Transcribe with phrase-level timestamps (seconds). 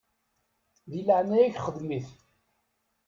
[0.89, 2.07] Di leɛnaya-k xdem-it.